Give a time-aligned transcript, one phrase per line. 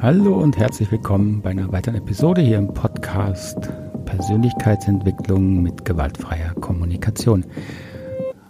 [0.00, 3.68] Hallo und herzlich willkommen bei einer weiteren Episode hier im Podcast
[4.04, 7.44] Persönlichkeitsentwicklung mit gewaltfreier Kommunikation.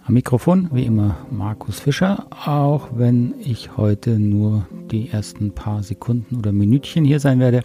[0.03, 6.35] Am Mikrofon wie immer Markus Fischer, auch wenn ich heute nur die ersten paar Sekunden
[6.35, 7.63] oder Minütchen hier sein werde,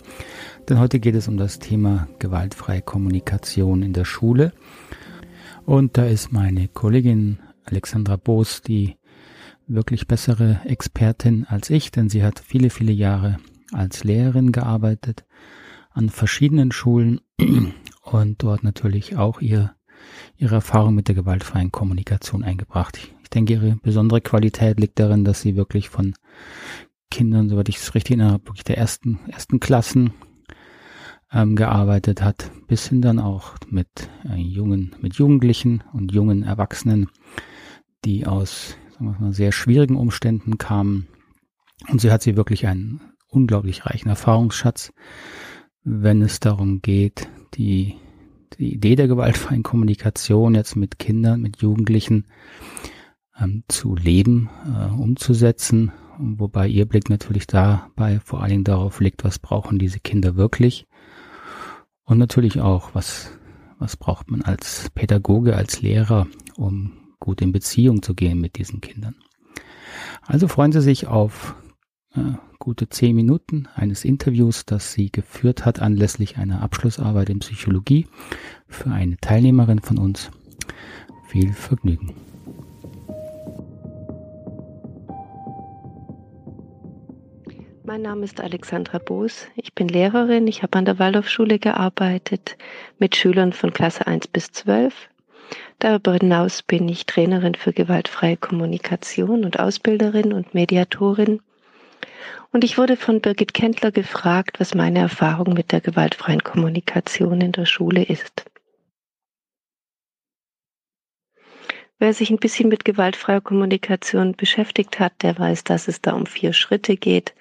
[0.66, 4.54] denn heute geht es um das Thema gewaltfreie Kommunikation in der Schule.
[5.66, 8.96] Und da ist meine Kollegin Alexandra Boos die
[9.66, 13.36] wirklich bessere Expertin als ich, denn sie hat viele, viele Jahre
[13.72, 15.24] als Lehrerin gearbeitet
[15.90, 17.20] an verschiedenen Schulen
[18.02, 19.74] und dort natürlich auch ihr,
[20.36, 22.98] ihre Erfahrung mit der gewaltfreien Kommunikation eingebracht.
[23.22, 26.14] Ich denke, ihre besondere Qualität liegt darin, dass sie wirklich von
[27.10, 30.12] Kindern, soweit ich es richtig erinnere, wirklich der ersten, ersten Klassen
[31.32, 37.08] ähm, gearbeitet hat, bis hin dann auch mit äh, jungen, mit Jugendlichen und jungen Erwachsenen,
[38.04, 41.08] die aus sagen wir mal, sehr schwierigen Umständen kamen.
[41.88, 43.00] Und sie hat sie wirklich einen
[43.34, 44.92] unglaublich reichen Erfahrungsschatz,
[45.82, 47.96] wenn es darum geht, die,
[48.58, 52.26] die Idee der gewaltfreien Kommunikation jetzt mit Kindern, mit Jugendlichen
[53.38, 59.24] ähm, zu leben, äh, umzusetzen, wobei ihr Blick natürlich dabei vor allen Dingen darauf liegt,
[59.24, 60.86] was brauchen diese Kinder wirklich
[62.04, 63.30] und natürlich auch, was,
[63.78, 66.26] was braucht man als Pädagoge, als Lehrer,
[66.56, 69.16] um gut in Beziehung zu gehen mit diesen Kindern.
[70.22, 71.54] Also freuen Sie sich auf
[72.14, 72.20] äh,
[72.64, 78.06] gute zehn Minuten eines Interviews, das sie geführt hat anlässlich einer Abschlussarbeit in Psychologie
[78.68, 80.30] für eine Teilnehmerin von uns.
[81.28, 82.14] Viel Vergnügen.
[87.82, 89.46] Mein Name ist Alexandra Boos.
[89.56, 90.46] Ich bin Lehrerin.
[90.46, 92.56] Ich habe an der Waldorfschule gearbeitet
[92.98, 95.10] mit Schülern von Klasse 1 bis 12.
[95.80, 101.40] Darüber hinaus bin ich Trainerin für gewaltfreie Kommunikation und Ausbilderin und Mediatorin.
[102.52, 107.52] Und ich wurde von Birgit Kendler gefragt, was meine Erfahrung mit der gewaltfreien Kommunikation in
[107.52, 108.44] der Schule ist.
[111.98, 116.26] Wer sich ein bisschen mit gewaltfreier Kommunikation beschäftigt hat, der weiß, dass es da um
[116.26, 117.34] vier Schritte geht,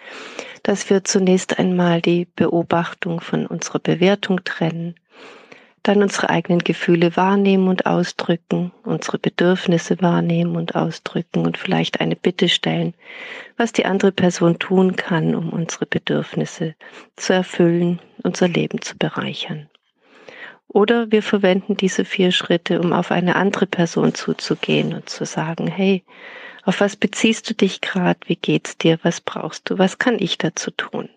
[0.62, 4.96] dass wir zunächst einmal die Beobachtung von unserer Bewertung trennen,
[5.84, 12.16] dann unsere eigenen Gefühle wahrnehmen und ausdrücken, unsere Bedürfnisse wahrnehmen und ausdrücken und vielleicht eine
[12.16, 12.94] Bitte stellen,
[13.58, 16.76] was die andere Person tun kann, um unsere Bedürfnisse
[17.18, 19.70] zu erfüllen, unser Leben zu bereichern.
[20.70, 25.68] Oder wir verwenden diese vier Schritte, um auf eine andere Person zuzugehen und zu sagen,
[25.68, 26.04] hey,
[26.64, 28.20] auf was beziehst du dich gerade?
[28.26, 28.98] Wie geht's dir?
[29.04, 29.78] Was brauchst du?
[29.78, 31.10] Was kann ich dazu tun?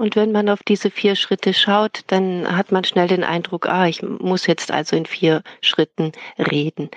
[0.00, 3.86] Und wenn man auf diese vier Schritte schaut, dann hat man schnell den Eindruck, ah,
[3.86, 6.88] ich muss jetzt also in vier Schritten reden.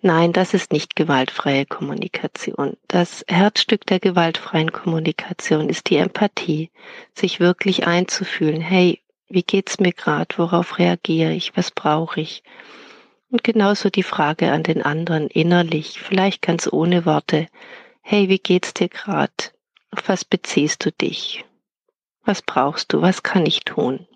[0.00, 2.78] Nein, das ist nicht gewaltfreie Kommunikation.
[2.86, 6.70] Das Herzstück der gewaltfreien Kommunikation ist die Empathie,
[7.12, 8.62] sich wirklich einzufühlen.
[8.62, 10.38] Hey, wie geht's mir gerade?
[10.38, 11.54] Worauf reagiere ich?
[11.54, 12.42] Was brauche ich?
[13.28, 17.46] Und genauso die Frage an den anderen innerlich, vielleicht ganz ohne Worte.
[18.00, 19.34] Hey, wie geht's dir gerade?
[19.90, 21.44] Auf was beziehst du dich?
[22.28, 23.00] Was brauchst du?
[23.00, 24.06] Was kann ich tun?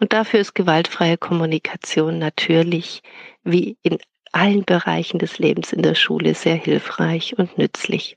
[0.00, 3.04] Und dafür ist gewaltfreie Kommunikation natürlich,
[3.44, 3.98] wie in
[4.32, 8.16] allen Bereichen des Lebens in der Schule, sehr hilfreich und nützlich.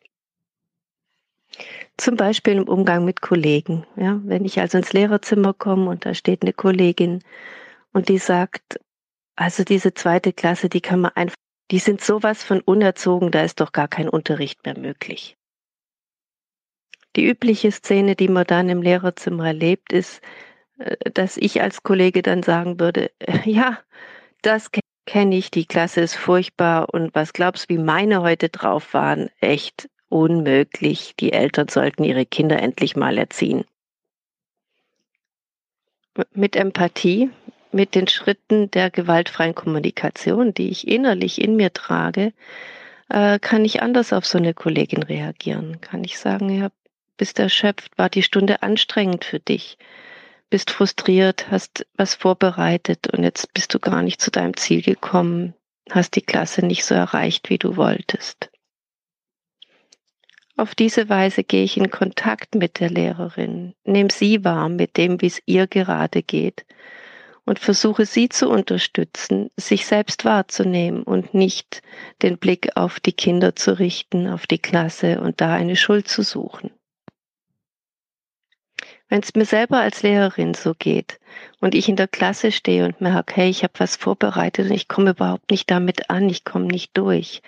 [1.96, 3.86] Zum Beispiel im Umgang mit Kollegen.
[3.98, 7.24] Ja, wenn ich also ins Lehrerzimmer komme und da steht eine Kollegin
[7.94, 8.80] und die sagt,
[9.36, 11.38] also diese zweite Klasse, die kann man einfach,
[11.70, 15.38] die sind sowas von unerzogen, da ist doch gar kein Unterricht mehr möglich.
[17.16, 20.22] Die übliche Szene, die man dann im Lehrerzimmer erlebt, ist,
[20.80, 23.12] äh, dass ich als Kollege dann sagen würde,
[23.46, 23.80] ja,
[24.42, 24.70] das
[25.06, 29.30] kenne ich, die Klasse ist furchtbar und was glaubst du, wie meine heute drauf waren?
[29.40, 31.16] Echt unmöglich.
[31.20, 33.66] Die Eltern sollten ihre Kinder endlich mal erziehen.
[36.34, 37.30] Mit Empathie,
[37.72, 42.34] mit den Schritten der gewaltfreien Kommunikation, die ich innerlich in mir trage,
[43.09, 45.81] äh, kann ich anders auf so eine Kollegin reagieren.
[45.81, 46.69] Kann ich sagen, ja,
[47.17, 49.77] bist erschöpft, war die Stunde anstrengend für dich,
[50.50, 55.53] bist frustriert, hast was vorbereitet und jetzt bist du gar nicht zu deinem Ziel gekommen,
[55.89, 58.50] hast die Klasse nicht so erreicht, wie du wolltest.
[60.57, 65.21] Auf diese Weise gehe ich in Kontakt mit der Lehrerin, nehme sie wahr mit dem,
[65.21, 66.65] wie es ihr gerade geht
[67.45, 71.81] und versuche sie zu unterstützen, sich selbst wahrzunehmen und nicht
[72.21, 76.23] den Blick auf die Kinder zu richten, auf die Klasse und da eine Schuld zu
[76.23, 76.71] suchen.
[79.07, 81.19] Wenn es mir selber als Lehrerin so geht
[81.60, 84.88] und ich in der Klasse stehe und merke, hey, ich habe was vorbereitet und ich
[84.88, 87.42] komme überhaupt nicht damit an, ich komme nicht durch,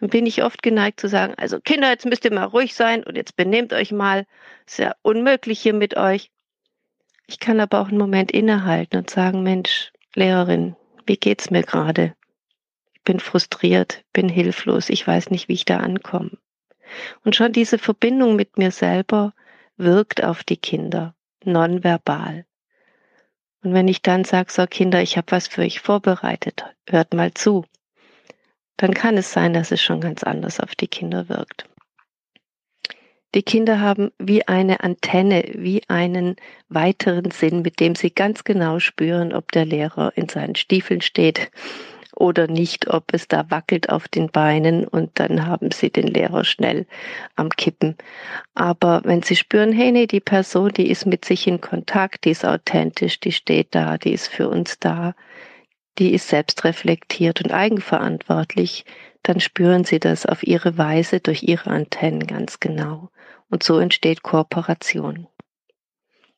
[0.00, 3.02] dann bin ich oft geneigt zu sagen, also Kinder, jetzt müsst ihr mal ruhig sein
[3.04, 4.26] und jetzt benehmt euch mal.
[4.66, 6.30] Ist ja unmöglich hier mit euch.
[7.26, 10.76] Ich kann aber auch einen Moment innehalten und sagen, Mensch, Lehrerin,
[11.06, 12.14] wie geht's mir gerade?
[12.94, 16.38] Ich bin frustriert, bin hilflos, ich weiß nicht, wie ich da ankomme.
[17.24, 19.32] Und schon diese Verbindung mit mir selber
[19.76, 21.14] wirkt auf die Kinder,
[21.44, 22.46] nonverbal.
[23.62, 27.34] Und wenn ich dann sage, so Kinder, ich habe was für euch vorbereitet, hört mal
[27.34, 27.64] zu,
[28.76, 31.68] dann kann es sein, dass es schon ganz anders auf die Kinder wirkt.
[33.34, 36.36] Die Kinder haben wie eine Antenne, wie einen
[36.68, 41.50] weiteren Sinn, mit dem sie ganz genau spüren, ob der Lehrer in seinen Stiefeln steht
[42.16, 46.44] oder nicht, ob es da wackelt auf den Beinen und dann haben sie den Lehrer
[46.44, 46.86] schnell
[47.36, 47.96] am Kippen.
[48.54, 52.30] Aber wenn sie spüren, hey, nee, die Person, die ist mit sich in Kontakt, die
[52.30, 55.14] ist authentisch, die steht da, die ist für uns da,
[55.98, 58.84] die ist selbstreflektiert und eigenverantwortlich,
[59.22, 63.10] dann spüren sie das auf ihre Weise durch ihre Antennen ganz genau.
[63.50, 65.26] Und so entsteht Kooperation.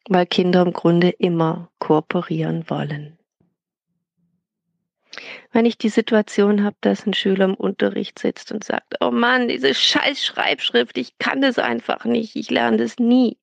[0.08, 3.17] Weil Kinder im Grunde immer kooperieren wollen.
[5.52, 9.49] Wenn ich die Situation habe, dass ein Schüler im Unterricht sitzt und sagt, oh Mann,
[9.49, 13.38] diese scheiß Schreibschrift, ich kann das einfach nicht, ich lerne das nie.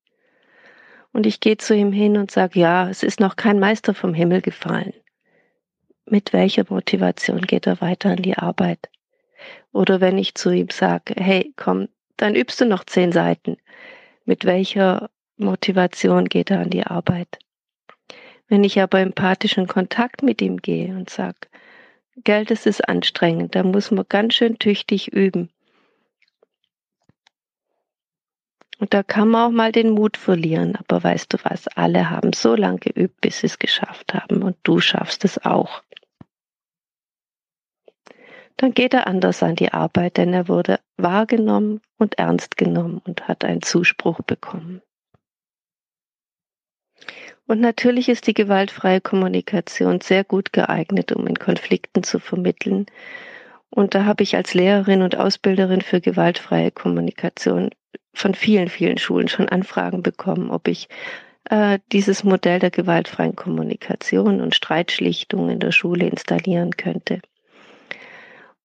[1.11, 4.13] Und ich gehe zu ihm hin und sage, ja, es ist noch kein Meister vom
[4.13, 4.93] Himmel gefallen.
[6.05, 8.89] Mit welcher Motivation geht er weiter an die Arbeit?
[9.71, 11.87] Oder wenn ich zu ihm sage, hey, komm,
[12.17, 13.57] dann übst du noch zehn Seiten.
[14.25, 17.39] Mit welcher Motivation geht er an die Arbeit?
[18.47, 21.47] Wenn ich aber empathischen Kontakt mit ihm gehe und sage,
[22.23, 25.49] Geld, ist anstrengend, da muss man ganz schön tüchtig üben.
[28.77, 30.75] Und da kann man auch mal den Mut verlieren.
[30.75, 34.43] Aber weißt du was, alle haben so lange geübt, bis sie es geschafft haben.
[34.43, 35.81] Und du schaffst es auch.
[38.57, 43.27] Dann geht er anders an die Arbeit, denn er wurde wahrgenommen und ernst genommen und
[43.27, 44.81] hat einen Zuspruch bekommen.
[47.47, 52.87] Und natürlich ist die gewaltfreie Kommunikation sehr gut geeignet, um in Konflikten zu vermitteln.
[53.69, 57.69] Und da habe ich als Lehrerin und Ausbilderin für gewaltfreie Kommunikation
[58.13, 60.87] von vielen, vielen Schulen schon Anfragen bekommen, ob ich
[61.49, 67.21] äh, dieses Modell der gewaltfreien Kommunikation und Streitschlichtung in der Schule installieren könnte.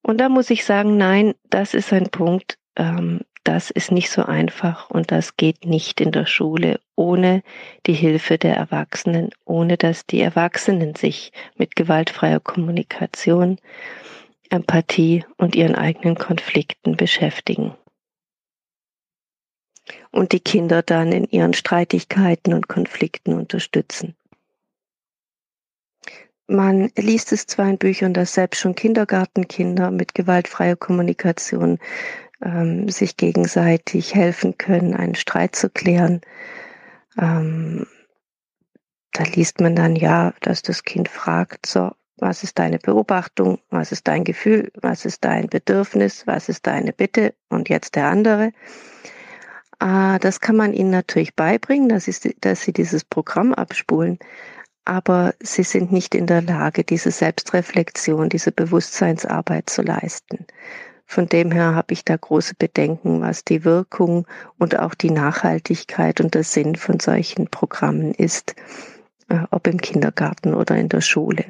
[0.02, 4.22] Und da muss ich sagen, nein, das ist ein Punkt, ähm, das ist nicht so
[4.22, 7.42] einfach und das geht nicht in der Schule ohne
[7.86, 13.58] die Hilfe der Erwachsenen, ohne dass die Erwachsenen sich mit gewaltfreier Kommunikation,
[14.50, 17.74] Empathie und ihren eigenen Konflikten beschäftigen.
[20.12, 24.14] Und die Kinder dann in ihren Streitigkeiten und Konflikten unterstützen.
[26.46, 31.80] Man liest es zwar in Büchern, dass selbst schon Kindergartenkinder mit gewaltfreier Kommunikation
[32.42, 36.20] ähm, sich gegenseitig helfen können, einen Streit zu klären.
[37.18, 37.86] Ähm,
[39.12, 43.92] da liest man dann ja, dass das Kind fragt, so, was ist deine Beobachtung, was
[43.92, 48.52] ist dein Gefühl, was ist dein Bedürfnis, was ist deine Bitte und jetzt der andere.
[49.80, 54.18] Äh, das kann man ihnen natürlich beibringen, dass sie, dass sie dieses Programm abspulen,
[54.84, 60.46] aber sie sind nicht in der Lage, diese Selbstreflexion, diese Bewusstseinsarbeit zu leisten.
[61.10, 64.28] Von dem her habe ich da große Bedenken, was die Wirkung
[64.58, 68.54] und auch die Nachhaltigkeit und der Sinn von solchen Programmen ist,
[69.28, 71.46] äh, ob im Kindergarten oder in der Schule.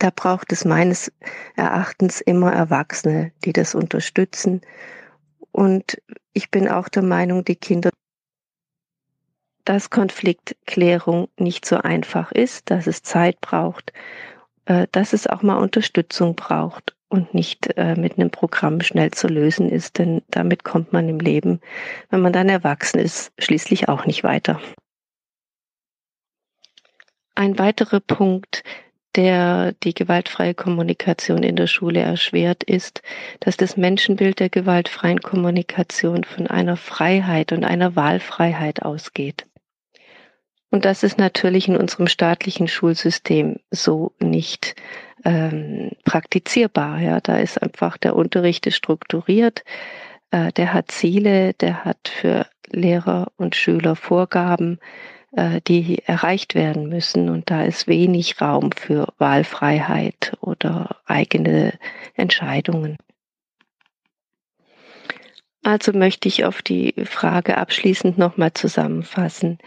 [0.00, 1.12] Da braucht es meines
[1.54, 4.62] Erachtens immer Erwachsene, die das unterstützen.
[5.52, 7.90] Und ich bin auch der Meinung, die Kinder,
[9.64, 13.92] dass Konfliktklärung nicht so einfach ist, dass es Zeit braucht,
[14.64, 19.28] äh, dass es auch mal Unterstützung braucht und nicht äh, mit einem Programm schnell zu
[19.28, 21.60] lösen ist, denn damit kommt man im Leben,
[22.08, 24.60] wenn man dann erwachsen ist, schließlich auch nicht weiter.
[27.34, 28.62] Ein weiterer Punkt,
[29.14, 33.02] der die gewaltfreie Kommunikation in der Schule erschwert, ist,
[33.40, 39.46] dass das Menschenbild der gewaltfreien Kommunikation von einer Freiheit und einer Wahlfreiheit ausgeht.
[40.70, 44.74] Und das ist natürlich in unserem staatlichen Schulsystem so nicht
[45.24, 47.00] ähm, praktizierbar.
[47.00, 49.64] Ja, da ist einfach der Unterricht ist strukturiert,
[50.30, 54.78] äh, der hat Ziele, der hat für Lehrer und Schüler Vorgaben,
[55.36, 57.28] äh, die erreicht werden müssen.
[57.28, 61.74] Und da ist wenig Raum für Wahlfreiheit oder eigene
[62.14, 62.96] Entscheidungen.
[65.64, 69.58] Also möchte ich auf die Frage abschließend nochmal zusammenfassen.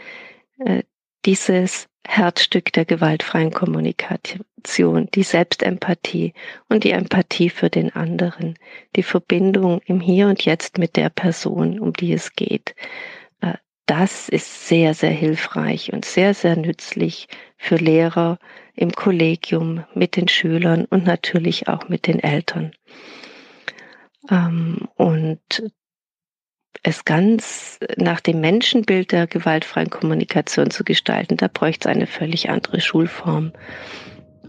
[0.59, 0.83] Äh,
[1.25, 6.33] dieses Herzstück der gewaltfreien Kommunikation, die Selbstempathie
[6.69, 8.57] und die Empathie für den anderen,
[8.95, 12.75] die Verbindung im Hier und Jetzt mit der Person, um die es geht.
[13.41, 18.39] Äh, das ist sehr, sehr hilfreich und sehr, sehr nützlich für Lehrer
[18.75, 22.71] im Kollegium, mit den Schülern und natürlich auch mit den Eltern.
[24.29, 25.63] Ähm, und
[26.83, 32.49] es ganz nach dem Menschenbild der gewaltfreien Kommunikation zu gestalten, da bräuchte es eine völlig
[32.49, 33.51] andere Schulform.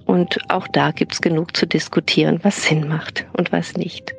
[0.04, 4.14] Und auch da gibt es genug zu diskutieren, was Sinn macht und was nicht.